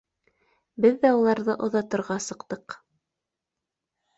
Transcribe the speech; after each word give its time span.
Беҙ 0.85 0.95
ҙә 1.03 1.11
уларҙы 1.17 1.57
оҙатырға 1.67 2.17
сыҡтыҡ. 2.29 2.79